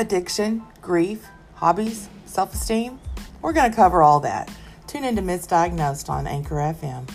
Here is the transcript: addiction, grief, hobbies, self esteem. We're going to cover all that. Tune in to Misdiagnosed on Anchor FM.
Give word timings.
addiction, 0.00 0.62
grief, 0.80 1.26
hobbies, 1.56 2.08
self 2.24 2.54
esteem. 2.54 2.98
We're 3.42 3.52
going 3.52 3.70
to 3.70 3.76
cover 3.76 4.02
all 4.02 4.20
that. 4.20 4.50
Tune 4.86 5.04
in 5.04 5.14
to 5.16 5.22
Misdiagnosed 5.22 6.08
on 6.08 6.26
Anchor 6.26 6.56
FM. 6.56 7.08